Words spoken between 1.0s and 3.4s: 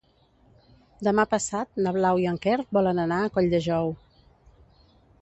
Demà passat na Blau i en Quer volen anar a